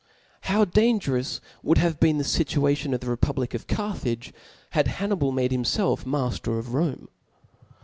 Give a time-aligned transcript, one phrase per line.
[0.49, 4.33] How dangerous would have been the Situation of die republic of Carthage,
[4.71, 7.07] had Hannibal made him iclf mafter of Rome